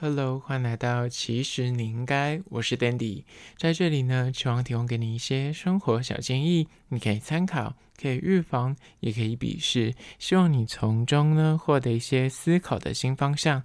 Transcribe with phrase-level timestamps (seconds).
[0.00, 3.24] Hello，欢迎来到其实你应该，我是 Dandy，
[3.56, 13.64] 在这里呢，希望提供给你一些生活小建议，你可以参考，可以预防，也可以鄙视，希望你从中呢获得一些思考的新方向。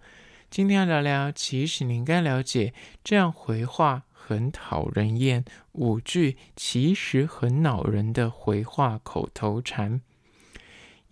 [0.49, 2.73] 今天要聊聊，其实你应该了解，
[3.03, 10.01] 这样回话很讨人厌，五句其实很恼人的回话口头禅。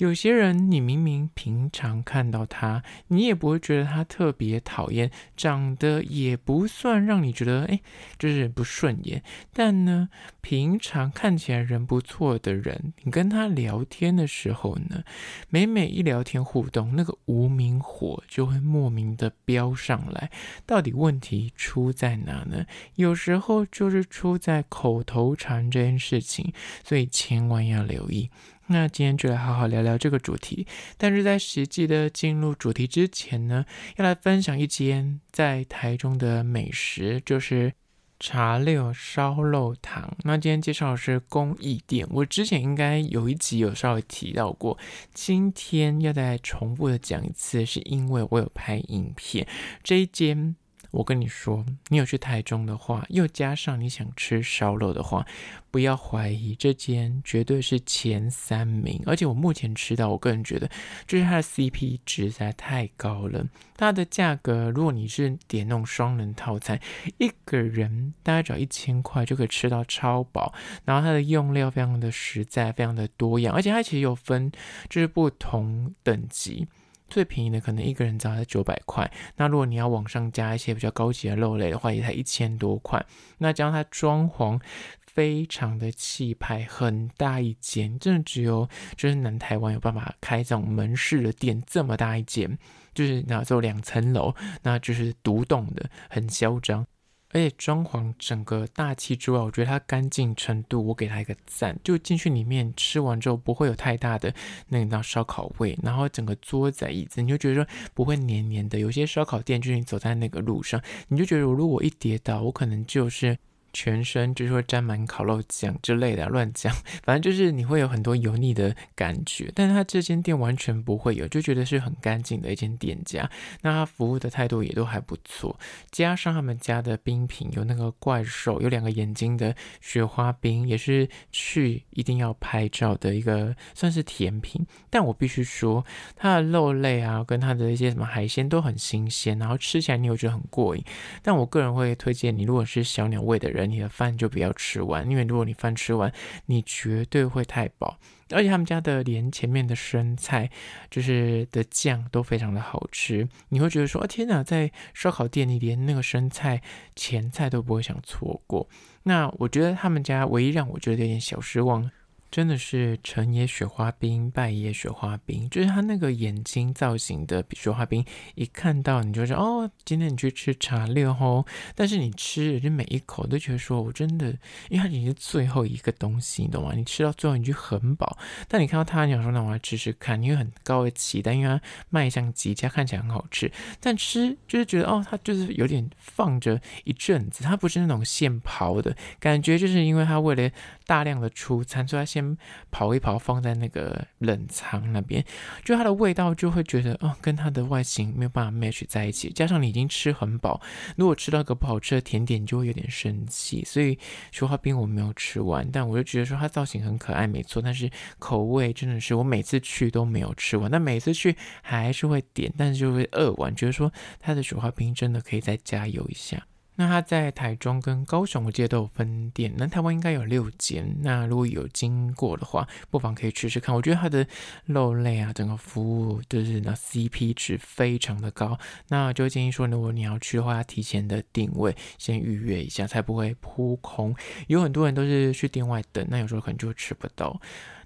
[0.02, 7.80] 有些人，你明明平常看到他，你也不会觉得他特别讨厌，长得也不算让你觉得哎，
[8.18, 9.22] 就是不顺眼。
[9.54, 10.10] 但呢，
[10.42, 15.04] 平常看起来人不错的人，你跟他聊天的时候呢，
[15.50, 20.32] 每每一聊天互动，那个无名火就会莫名的飙上来。
[20.66, 22.66] 到底问题出在哪呢？
[22.96, 26.52] 有时候就是出在口头禅这件事情，
[26.84, 28.32] 所以千万要留意。
[28.72, 30.66] 那今天就来好好聊聊这个主题，
[30.98, 33.66] 但是在实际的进入主题之前呢，
[33.98, 37.74] 要来分享一间在台中的美食，就是
[38.20, 40.16] 茶六烧肉汤。
[40.24, 44.78] 那今天介绍的是公益店，我之前应该有一集有稍微提到过，
[45.14, 49.46] 今天要再重复的讲一次，是因为我有拍影片，
[49.84, 50.56] 这一间。
[50.92, 55.26] 我跟你说，你有去台中的话，又加上你想吃烧肉的话，
[55.72, 59.02] 不要怀疑，这间绝对是前三名。
[59.06, 60.70] 而且我目前吃到，我个人觉得，
[61.08, 63.48] 就是它的 CP 值实在太高了。
[63.78, 66.80] 它的价格，如果你是点那种双人套餐，
[67.18, 70.54] 一个人大概只要一千块就可以吃到超饱。
[70.84, 74.52] 然后它的用料非常的实在，非常的多样，而且它其实有分，
[74.90, 76.68] 就是不同等级。
[77.12, 83.06] 最便宜的可能一个人只要九百块，那如果你要往上加一些比较高级的肉类的话，也才一千多块。
[83.38, 84.60] 那加上它装潢
[85.06, 92.58] 非常的气派，很大一间，真的只有就是南台湾有办法开这种门市的店，这么大一间，
[92.94, 96.88] 就是那只有两层楼，那就是独栋的，很嚣张。
[97.34, 101.78] 而且装潢整个大气之外，我觉得它干净程度，我给它一个赞。
[101.84, 104.34] 就进去里面吃完之后，不会有太大的
[104.68, 108.80] 那个烧烤味，然后整个桌子椅子，你就觉得说不会黏黏的。
[108.80, 113.38] 有些烧烤店就是你走在那个路上，你就觉得我如果一跌倒，我可能就是。
[113.74, 116.74] 全身就是会沾满烤肉酱之类的，乱讲，
[117.04, 123.30] 反正就是你会有很多油腻的感觉，但他这间店完全不会有，就觉得是很干净的一间店家。
[123.62, 125.58] 那他服务的态度也都还不错，
[125.90, 134.66] 加上他们家的冰品有那个怪兽，有两个眼睛的雪花冰，也是去一定要拍照的一个算是甜品。
[134.90, 135.86] 但我必须说，
[136.18, 140.84] 它的肉类啊，跟它的一些什么海鲜都很新鲜，然后吃起来你又觉得很过瘾。
[141.22, 143.61] 但我个人会推荐你，如果是小鸟胃的人。
[143.70, 146.12] 你的饭就不要吃完，因为如果你饭吃完，
[146.46, 147.98] 你绝对会太饱。
[148.34, 150.50] 而且他们家的连前面的生菜，
[150.90, 156.62] 就是的酱都非常的好吃，你会觉得说啊，天哪，在烧烤店里连那个生菜
[156.96, 158.70] 前菜都不会想错过。
[159.04, 161.92] 那我觉得他们家唯一让我觉得有点小失望。
[162.32, 168.04] 真的是成也雪花冰，败也雪花冰，就是他那个眼睛造型的雪花冰，
[168.36, 171.46] 一看到你就说哦，今天你去吃茶六哦。
[171.76, 174.28] 但是你吃就每一口都觉得说，我真的，
[174.70, 176.72] 因为它已经是最后一个东西，你懂吗？
[176.74, 178.18] 你吃到最后你就很饱，
[178.48, 188.96] 但你看到他，你想说那我来吃吃看，因为很高的期待，因为它卖相极佳，看起来很好吃，但吃就是觉得哦，它就是有点放着一阵子，它不是那种现刨的。
[189.20, 190.50] 感觉，就是因为它为了
[190.86, 192.38] 大量的出餐，所以它先。
[192.70, 195.24] 跑一跑，放在那个冷藏那边，
[195.64, 199.30] 就它的味道就会觉得哦，跟它的外形没有办法 match 在一起。
[199.30, 200.62] 加上你已经吃很饱，
[200.96, 203.64] 如果吃到个不好吃的甜点，就会有点生气。
[203.66, 203.98] 所以
[204.32, 207.62] 雪花冰我没有吃完，但我就觉得说它造型很可爱，没错。
[207.62, 207.90] 但是
[208.20, 216.46] 口味真的是我每次去都没有吃完，但每次去还是会点，但是就会饿完，觉得说它的雪花冰真的可以再加油一下。
[216.82, 219.54] 那他在台中跟高雄，我记得都有分店。
[219.56, 220.98] 那台湾应该有六间。
[221.02, 223.76] 那如果有经过的话，不妨可以吃吃看。
[223.76, 224.26] 我觉得它的
[224.66, 228.58] 肉类啊，整个服务就是那 CP 值非常的高。
[228.88, 234.16] 那就建议说，如果你要去的话，要提前的定位，先预约一下，才不会扑空。
[234.48, 237.40] 有很多人都是去店外等，那有时候可能就吃不到。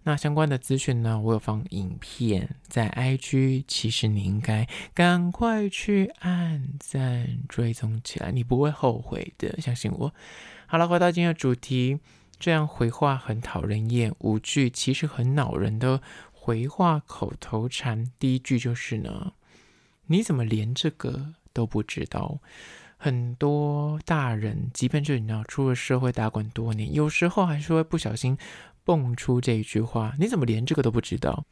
[0.07, 10.13] 那相关的资讯呢，我有放影片在 IG，其实你应该赶快去按赞追踪起来，你不会后悔的，相信我。
[10.68, 11.98] 好了，回到今天的主题，
[12.40, 16.00] 这样回话很讨人厌，五句其实很恼人的
[16.31, 18.12] 回话口头禅。
[18.19, 19.34] 第一句就是呢，
[20.06, 22.38] 你怎么连这个都不知道？
[23.06, 28.36] 很多大人，即便就你知道出了社会打滚多年，有时候还是会不小心。
[28.84, 31.46] 蹦出这一句话，你怎么连这个都不知道？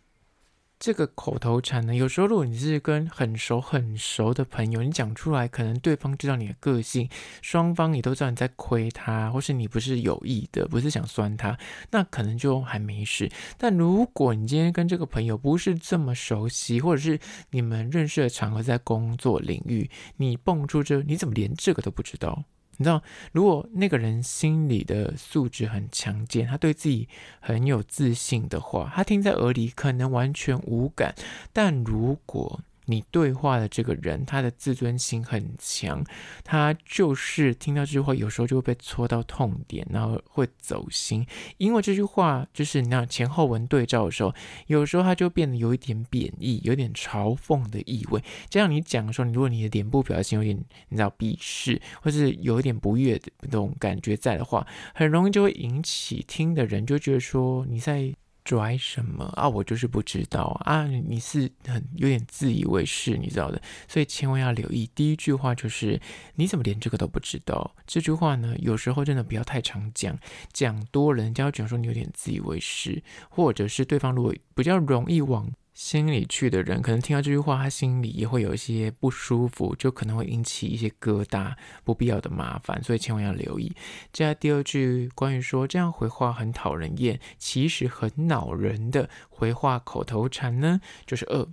[0.84, 7.08] 这个口头禅呢，有时候如果你是跟很熟很熟的朋友，你讲出来，可能对方知道你的个性，
[7.42, 11.58] 双方你都知道你在亏他，或是你不是有意的，不是想酸他，
[11.92, 13.32] 那可能就还没事。
[13.58, 17.18] 但如果你今天跟这个朋友不是这么熟悉，或者是
[17.52, 22.44] 你们认识的场合在工作领域，你蹦出这，你怎么连这个都不知道？
[22.78, 27.08] 你知道，如果那个人心理的素质很强健，他对自己
[27.40, 31.14] 很有自信的话，他听在耳里可能完全无感。
[31.52, 36.04] 但如果你对话的这个人，他的自尊心很强，
[36.44, 41.26] 他就是听到这句话，有时候就会被戳到痛点，然后会走心。
[41.58, 44.34] 因为这句话就是你那前后文对照的时候，
[44.68, 48.22] 有时候他就变得有一点贬义，有点嘲讽的意味。
[48.50, 50.58] 这样你讲的时候，你如果你的脸部表情有点
[50.90, 58.14] 你知道鄙视，或是有一点不悦的那种感觉在的话，很容易就会引起听的人就觉得说你在。
[58.44, 59.48] 拽什么啊？
[59.48, 60.86] 我就是不知道啊！
[60.86, 64.90] 你是很有点自以为是，你知道的，所以千万要留意。
[64.94, 66.00] 第一句话就是
[66.36, 67.76] 你怎么连这个都不知道？
[67.88, 70.18] 这句话呢，有时候真的不要太常讲，
[70.52, 75.50] 讲多了人家会觉得说你有点自以为是，或者是对方如果比较容易往。
[75.84, 81.54] 心里去的人，可能听到这句话，他心里也会有一些不舒服，就可能会引起一些疙瘩，
[81.84, 83.68] 不必要的麻烦，所以千万要留意。
[84.14, 91.46] 接下来第二句，关于说这样回话很讨人厌，其实很恼人的回话口头禅呢，就是二，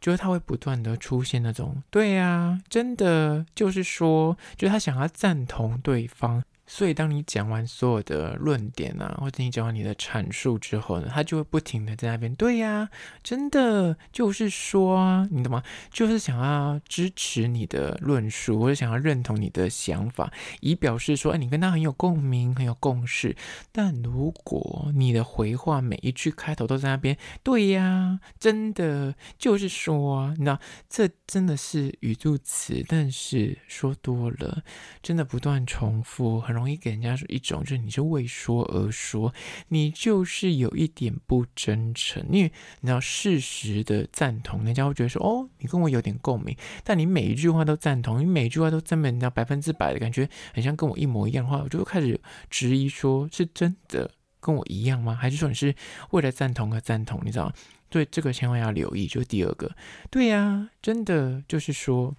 [0.00, 6.42] 就是他会不断的出现那种，对呀，真的就是说，就是他想要赞同对方。
[6.68, 12.88] 所以，当你讲完所有的论点啊，或者你讲完你的阐述之后呢，他就会不停的在那边，对呀，
[13.22, 15.62] 真的就是说啊，你懂吗？
[15.92, 23.36] 就是想要支持你的论述，或者想要认同你的想法，以表示说，哎，你跟他很有共鸣，很有共识。
[23.70, 30.58] 但如果你的回话每一句开头都在那边，对呀，真的就是说啊，你知道，
[30.88, 34.64] 这真的是语助词，但是说多了，
[35.00, 36.55] 真的不断重复，很。
[36.56, 39.32] 容易给人家说一种，就是你是为说而说，
[39.68, 42.26] 你就是有一点不真诚。
[42.32, 42.50] 因为
[42.80, 46.56] 你知道事实的赞同，人家会觉得说，哦，你跟我有点共鸣。
[46.82, 52.18] 但你每一句话都赞同，你每一句话都这么人家百分之百的感觉，很像跟我一模一样的话，我就开始
[52.48, 54.10] 质疑说，是真的
[54.40, 55.14] 跟我一样吗？
[55.14, 55.74] 还是说你是
[56.10, 57.20] 为了赞同而赞同？
[57.24, 57.52] 你知道吗？
[57.90, 59.06] 所以这个千万要留意。
[59.06, 59.70] 就是第二个，
[60.10, 62.14] 对呀，真的就是说。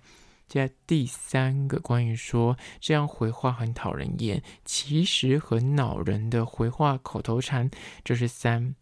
[0.48, 7.70] 接第三个，关于说这样回话很讨人厌，其实很恼人的回话口头禅，
[8.04, 8.76] 就是三。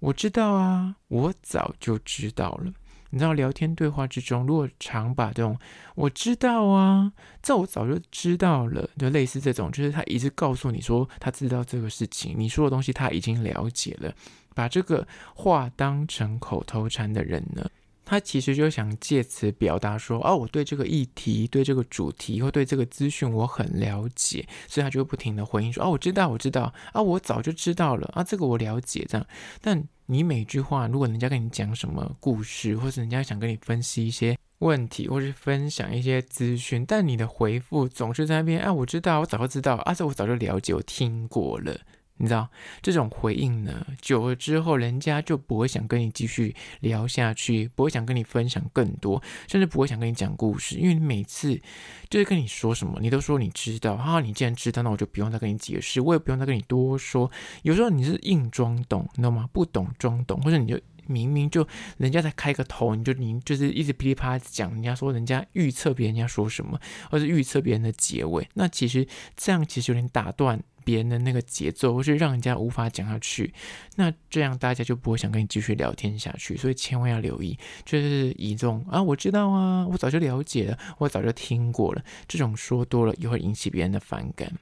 [0.00, 2.72] 我知道啊，我早就知道了。
[3.10, 5.58] 你知道聊天对话之中，如果常把这种
[5.94, 7.12] “我知道啊”，
[7.42, 14.14] 这我早就知道了，就类似这种，就是他一直告诉你说他知道这个事情，你说的东西他已经了解了，
[14.54, 17.70] 把这个话当成口头禅的人呢，
[18.04, 29.26] 他其实就想借此表达说，哦，我对这个议题、对这个主题或对这个资讯我很了解，所以他就会不停的回应说，哦，我知道，我知道，啊，我早就知道了，啊，这个我了解，这样。
[29.60, 41.78] 但你每句话，如果人家跟你讲什么故事，或者人家想跟你分析一些问题，或是分享一些资讯，但你的回复总是在那边，啊，我知道，我早就知道，啊，这我早就了解，我听过了。
[42.18, 42.48] 你知道
[42.80, 51.60] 这种回应呢，久了之后，人家就不会想跟你继续聊下去，不会想跟你分享更多，甚至不会想跟你讲故事，因为你每次
[52.08, 57.30] 就是跟你说什么，你都说你知道，哈，你既然知道，那我就不用再跟你解释，我也不用再跟你多说。
[57.62, 59.48] 有时候你是硬装懂，你知道吗？
[59.52, 60.80] 不懂装懂，或者你就
[61.12, 61.66] 明明就
[61.98, 70.62] 人家在开个头，你就你就是一直噼里啪啦讲，人家说人家预测别人家说什么，或者预测别人的结尾，那其实这样其实有点打断。
[70.84, 73.54] 别人的那个节奏，或是让人家无法讲下去，
[73.94, 76.56] 那这样大家就不会想跟你继续聊天下去。
[76.56, 84.52] 所以千万要留意，就是以这种啊，我知道啊，我早就了解了，我早就听过了，这种说多了也会引起别人的反感。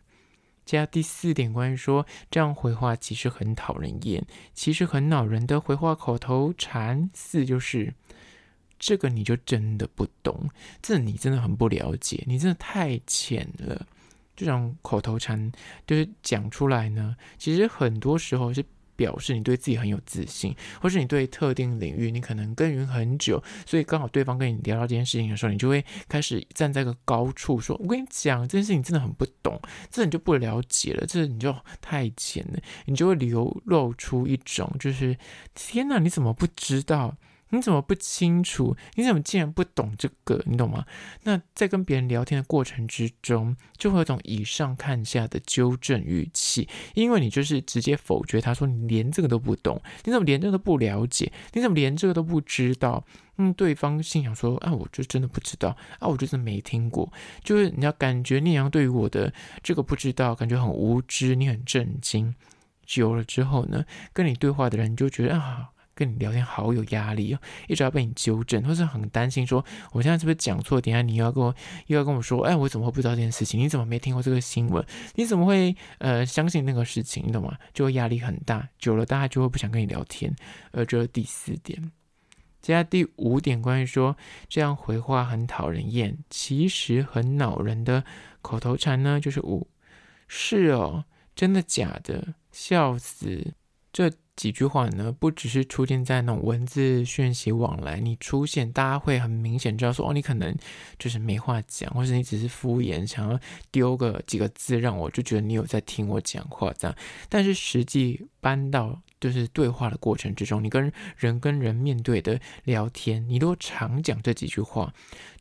[0.70, 4.24] 加第四点，关于说这样回话其实很讨人厌，
[4.54, 7.92] 其实很恼人的回话口头禅四就是
[8.78, 10.48] 这个你就真的不懂，
[10.80, 13.86] 这你真的很不了解，你真的太浅了。
[14.36, 15.52] 这种口头禅
[15.86, 18.64] 就是讲出来呢，其实很多时候是
[19.00, 29.58] 表示你对自己很有自信，或是你对特定领域你可能耕耘很久，所以刚好对方跟你聊到这件事情的时候，你就会开始站在个高处说：“我跟你讲，这件事情真的很不懂，
[29.90, 35.16] 这你就不了解了，这你就太浅了。”你就会流露出一种就是
[35.54, 37.16] “天哪，你怎么不知道？”
[37.50, 38.76] 你怎么不清楚？
[38.94, 40.42] 你怎么竟然不懂这个？
[40.46, 40.84] 你懂吗？
[41.24, 51.32] 那在跟别人聊天的过程之中，就会有种以上看下的纠正语气，因为你就是直接否决他说你连这个都不懂，你怎么连这个都不了解？
[51.52, 53.04] 你怎么连这个都不知道？
[53.38, 57.10] 嗯，对方心想说啊，我就真的不知道啊，我就是没听过，
[57.42, 62.34] 就是你要感觉那样对于我的这个不知道，感觉很无知，你很震惊。
[62.84, 65.70] 久了之后呢，跟你对话的人就觉得啊。
[66.00, 67.38] 跟你聊天好有压力哦，
[67.68, 70.80] 一直要被你纠正，或是很担心说我现在是不是讲错？
[70.80, 71.54] 等下你又要跟我
[71.88, 73.60] 又要跟我说，哎，我怎么会不知道这件事情？
[73.60, 74.82] 你怎么没听过这个新闻？
[75.16, 77.22] 你怎么会呃相信那个事情？
[77.26, 77.54] 你懂吗？
[77.74, 80.34] 就会压力很大，久了大家就会不想跟你聊天。
[80.72, 81.92] 而这是第四点，
[82.62, 84.16] 接下来第五点，关于说
[84.48, 88.02] 这样回话很讨人厌，其实很恼人的
[88.40, 89.68] 口头禅呢，就是五
[90.26, 91.04] 是哦，
[91.36, 92.34] 真的假的？
[92.50, 93.54] 笑死！
[93.92, 94.10] 这。
[94.36, 100.56] 几句话呢，不只是出现在那种文字讯息往来，你出现，大家会很明显知道说，哦，你可能
[100.98, 103.38] 就是没话讲，或是你只是敷衍，想要
[103.70, 106.96] 丢个几个字让我就觉得你有在听我讲话这样。
[107.28, 114.92] 但是实际搬到就是对话的过程之中，你跟人跟人面对的聊天，你都常讲这几句话。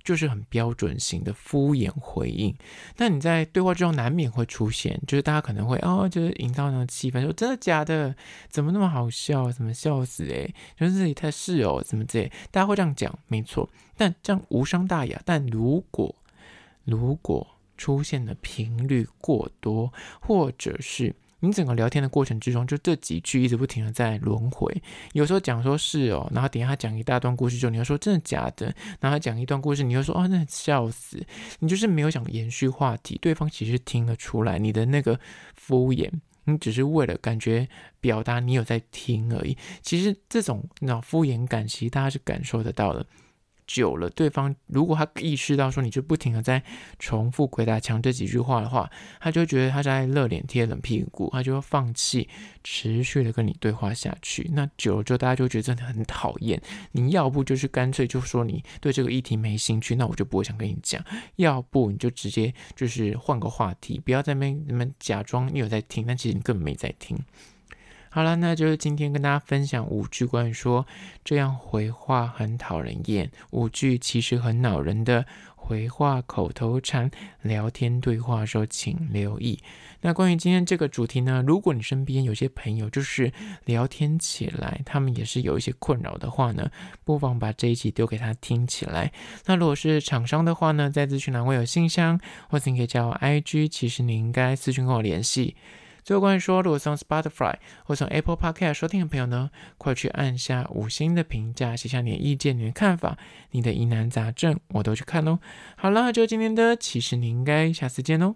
[0.02, 2.56] 就是很标准型的敷衍回应，
[2.98, 8.16] 那你在对话之中难免会出现，就是大家可能会哦，就是营造那种气氛，说真的假的，
[8.50, 15.22] 怎么那么好笑，怎么笑死诶，就是自己太是哦，怎么这，大家会这样讲，没错，但这样无伤大雅。
[15.26, 16.16] 但如果
[16.86, 17.46] 如果
[17.78, 24.82] 出现的频率过多，或者是你整个聊天的过程之中，就这几句一直不停的在轮回。
[25.14, 28.66] 有时候讲说是哦，然后等下他讲一大段故事之后，你又说真的假的，
[29.00, 31.26] 然后他讲一段故事，你又说哦，那笑死，
[31.60, 35.20] 你就是没有想延续话题，对方其实听得出来你的那个
[35.56, 36.12] 敷衍，
[36.46, 37.68] 你只是为了感觉
[38.00, 39.58] 表达你有在听而已。
[39.82, 43.06] 其实这种那种敷衍感，其实大家是感受得到的。
[43.70, 46.64] 久了，对方如果他意识到说你就不停的在
[46.98, 52.28] 重复鬼打墙这几句话的话，他就觉得他在热脸贴冷屁股，他就会放弃
[52.64, 54.50] 持续的跟你对话下去。
[54.56, 56.60] 那久了之后，大家就觉得真的很讨厌。
[56.94, 61.00] 你要不就是干脆就说你对这个议题没兴趣，那我就不会想跟你讲；
[61.36, 67.16] 要不你就直接就是换个话题，不要在那边那边假装你有在听，但其实你根本没在听。
[68.12, 70.86] 好了，那就是今天跟大家分享五句关于说
[71.24, 75.26] 这样回话很讨人厌，五句其实很恼人的
[75.56, 77.12] 回话口头禅，
[77.44, 79.60] 聊天对话的时候请留意。
[80.02, 83.32] 那关于今天这个主题呢，如果你身边有些朋友就是
[83.66, 86.72] 聊天起来，他们也是有一些困扰的话呢，
[87.04, 89.12] 不妨把这一集丢给他听起来。
[89.46, 95.56] 那如果是厂商的话呢，在资讯栏会有信箱，或者你可以加我 IG，其实你应该私讯跟我联系。
[96.10, 103.16] 最后关于说，如果从 Spotify 或从 Apple Podcast 收听的朋友呢，快去按下五星的评价，写下你的意见、你的看法、
[103.52, 105.38] 你的疑难杂症，我都去看哦。
[105.78, 108.34] 好了，就今天的，其实你应该下次见哦。